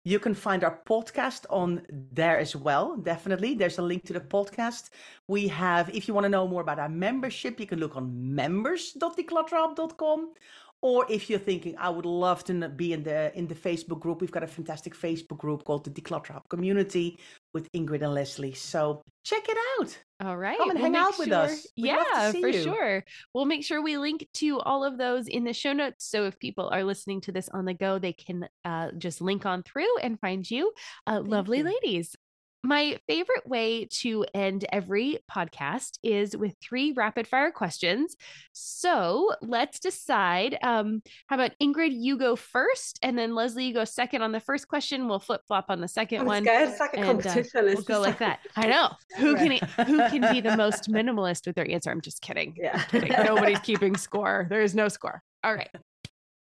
[0.05, 2.97] You can find our podcast on there as well.
[2.97, 3.55] Definitely.
[3.55, 4.89] There's a link to the podcast.
[5.27, 8.35] We have, if you want to know more about our membership, you can look on
[8.35, 10.33] members.declutterhub.com.
[10.81, 14.21] Or if you're thinking, I would love to be in the in the Facebook group,
[14.21, 17.19] we've got a fantastic Facebook group called the Declutter Hub Community
[17.53, 18.53] with Ingrid and Leslie.
[18.53, 19.97] So check it out.
[20.21, 20.57] All right.
[20.57, 21.67] Come and we'll hang out with us.
[21.77, 22.63] We'd Yeah, for you.
[22.63, 23.03] sure.
[23.33, 26.05] We'll make sure we link to all of those in the show notes.
[26.05, 29.45] So if people are listening to this on the go, they can uh, just link
[29.45, 30.71] on through and find you.
[31.07, 31.63] Uh, lovely you.
[31.65, 32.15] ladies.
[32.61, 38.17] My favorite way to end every podcast is with three rapid fire questions.
[38.51, 40.57] So let's decide.
[40.61, 44.41] Um, how about Ingrid, you go first, and then Leslie, you go second on the
[44.41, 45.07] first question.
[45.07, 46.69] We'll flip flop on the 2nd I'm one scared.
[46.69, 47.63] It's like a and, uh, competition.
[47.63, 48.39] we'll It's go like that.
[48.57, 48.89] I know.
[49.17, 49.51] Who can
[49.87, 51.89] who can be the most minimalist with their answer?
[51.91, 52.55] I'm just kidding.
[52.57, 52.83] Yeah.
[52.83, 53.13] Kidding.
[53.23, 54.47] Nobody's keeping score.
[54.49, 55.23] There is no score.
[55.45, 55.69] All right.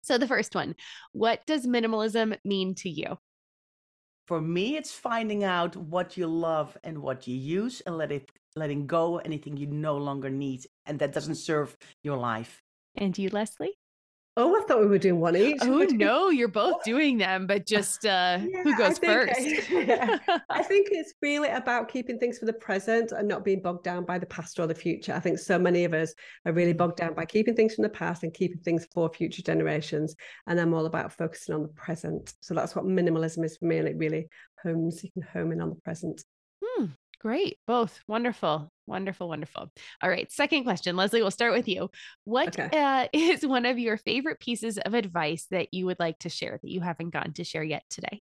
[0.03, 0.75] So the first one,
[1.13, 3.19] what does minimalism mean to you?
[4.33, 8.33] For me, it's finding out what you love and what you use and let it
[8.57, 12.63] letting go anything you no longer need and that doesn't serve your life.
[12.97, 13.75] And you, Leslie?
[14.35, 15.59] Oh, I thought we were doing one each.
[15.61, 19.71] Oh no, you're both doing them, but just uh Yeah, who I goes think- first?
[19.71, 20.19] yeah.
[20.51, 24.07] I think it's really about keeping things for the present and not being bogged down
[24.07, 25.13] by the past or the future.
[25.13, 26.15] I think so many of us
[26.47, 29.43] are really bogged down by keeping things from the past and keeping things for future
[29.43, 30.17] generations.
[30.47, 32.33] And I'm all about focusing on the present.
[32.41, 33.79] So that's what minimalism is for me.
[33.79, 34.29] And it really
[34.63, 36.25] homes, you can home in on the present.
[36.65, 36.87] Hmm,
[37.23, 37.57] great.
[37.67, 38.69] Both wonderful.
[38.87, 39.71] Wonderful, wonderful.
[40.03, 40.31] All right.
[40.31, 40.97] Second question.
[40.97, 41.89] Leslie, we'll start with you.
[42.25, 42.69] What Okay.
[42.77, 46.59] uh, is one of your favorite pieces of advice that you would like to share
[46.61, 48.21] that you haven't gotten to share yet today?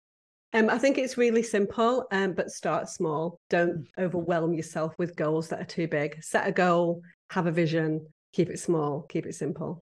[0.53, 3.40] Um, I think it's really simple, um, but start small.
[3.51, 6.22] Don't overwhelm yourself with goals that are too big.
[6.22, 9.82] Set a goal, have a vision, keep it small, keep it simple.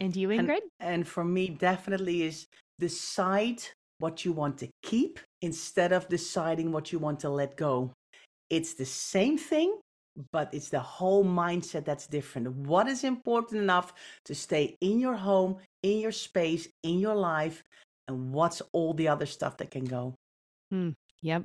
[0.00, 0.62] And you, And- Ingrid?
[0.80, 2.46] And for me, definitely is
[2.80, 3.62] decide
[3.98, 7.92] what you want to keep instead of deciding what you want to let go.
[8.52, 9.78] It's the same thing,
[10.30, 12.52] but it's the whole mindset that's different.
[12.52, 13.94] What is important enough
[14.26, 17.64] to stay in your home, in your space, in your life,
[18.08, 20.14] and what's all the other stuff that can go?
[20.70, 20.90] Hmm.
[21.22, 21.44] Yep.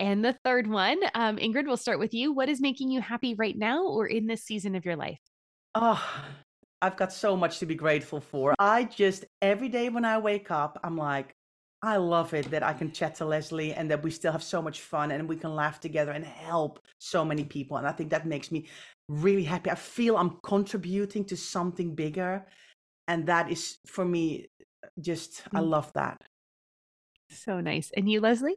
[0.00, 2.32] And the third one, um, Ingrid, we'll start with you.
[2.32, 5.20] What is making you happy right now or in this season of your life?
[5.76, 6.02] Oh,
[6.82, 8.56] I've got so much to be grateful for.
[8.58, 11.36] I just, every day when I wake up, I'm like,
[11.82, 14.60] I love it that I can chat to Leslie and that we still have so
[14.60, 17.78] much fun and we can laugh together and help so many people.
[17.78, 18.66] And I think that makes me
[19.08, 19.70] really happy.
[19.70, 22.46] I feel I'm contributing to something bigger.
[23.08, 24.50] And that is for me
[25.00, 25.70] just, I mm.
[25.70, 26.20] love that.
[27.30, 27.90] So nice.
[27.96, 28.56] And you, Leslie?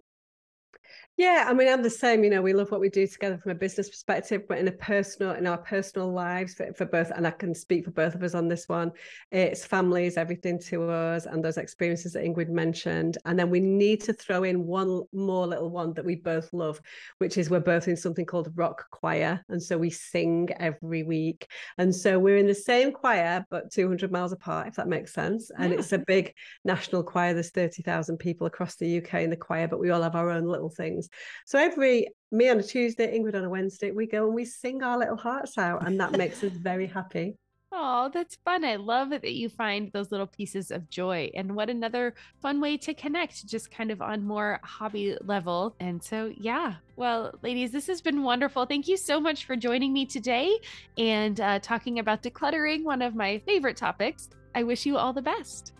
[1.16, 2.24] Yeah, I mean, I'm the same.
[2.24, 4.72] You know, we love what we do together from a business perspective, but in a
[4.72, 8.24] personal, in our personal lives for, for both, and I can speak for both of
[8.24, 8.92] us on this one.
[9.32, 13.20] It's families, everything to us, and those experiences that Ingrid mentioned.
[13.26, 16.82] And then we need to throw in one more little one that we both love,
[17.20, 21.48] which is we're both in something called rock choir, and so we sing every week.
[21.78, 25.52] And so we're in the same choir, but 200 miles apart, if that makes sense.
[25.60, 25.78] And yeah.
[25.78, 26.34] it's a big
[26.66, 27.36] national choir.
[27.36, 30.46] There's 30,000 people across the UK in the choir, but we all have our own
[30.46, 31.10] little things things.
[31.46, 34.84] So every me on a Tuesday, Ingrid on a Wednesday, we go and we sing
[34.84, 37.36] our little hearts out, and that makes us very happy.
[37.76, 38.64] Oh, that's fun.
[38.64, 41.32] I love it that you find those little pieces of joy.
[41.34, 45.76] And what another fun way to connect, just kind of on more hobby level.
[45.80, 46.76] And so, yeah.
[46.98, 48.68] Well, ladies, this has been wonderful.
[48.68, 50.56] Thank you so much for joining me today
[51.00, 54.30] and uh, talking about decluttering, one of my favorite topics.
[54.54, 55.74] I wish you all the best.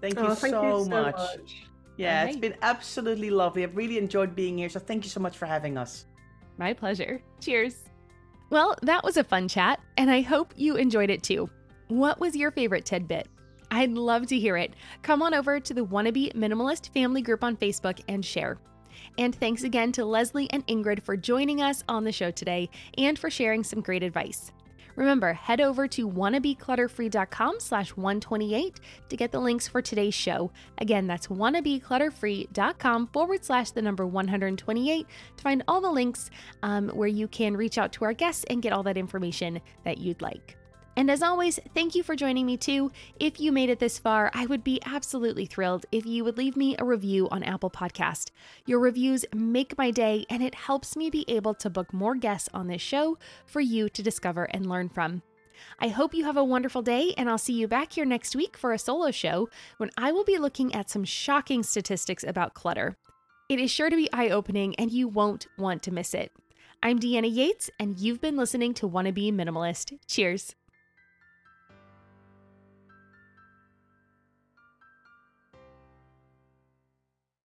[0.00, 1.16] Thank you, oh, thank so, you so much.
[1.16, 1.71] much.
[2.02, 3.62] Yeah, it's been absolutely lovely.
[3.62, 4.68] I've really enjoyed being here.
[4.68, 6.06] So thank you so much for having us.
[6.58, 7.22] My pleasure.
[7.40, 7.76] Cheers.
[8.50, 11.48] Well, that was a fun chat, and I hope you enjoyed it too.
[11.88, 13.28] What was your favorite tidbit?
[13.70, 14.74] I'd love to hear it.
[15.00, 18.58] Come on over to the Wannabe Minimalist family group on Facebook and share.
[19.16, 23.18] And thanks again to Leslie and Ingrid for joining us on the show today and
[23.18, 24.52] for sharing some great advice.
[24.96, 30.50] Remember, head over to wannabeclutterfree.com slash 128 to get the links for today's show.
[30.78, 36.30] Again, that's wannabeclutterfree.com forward slash the number 128 to find all the links
[36.62, 39.98] um, where you can reach out to our guests and get all that information that
[39.98, 40.56] you'd like.
[40.96, 42.92] And as always, thank you for joining me too.
[43.18, 46.56] If you made it this far, I would be absolutely thrilled if you would leave
[46.56, 48.30] me a review on Apple Podcast.
[48.66, 52.50] Your reviews make my day and it helps me be able to book more guests
[52.52, 53.16] on this show
[53.46, 55.22] for you to discover and learn from.
[55.78, 58.56] I hope you have a wonderful day, and I'll see you back here next week
[58.56, 62.96] for a solo show when I will be looking at some shocking statistics about clutter.
[63.48, 66.32] It is sure to be eye opening, and you won't want to miss it.
[66.82, 69.98] I'm Deanna Yates, and you've been listening to Wannabe Minimalist.
[70.06, 70.54] Cheers.